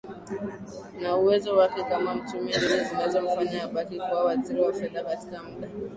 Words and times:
na 1.01 1.15
uwezo 1.17 1.57
wake 1.57 1.83
kama 1.83 2.15
mchumi 2.15 2.51
ndizo 2.57 2.83
zilizomfanya 2.83 3.63
abaki 3.63 3.95
kuwa 3.99 4.23
Waziri 4.23 4.61
wa 4.61 4.73
Fedha 4.73 5.03
katika 5.03 5.43
muda 5.43 5.67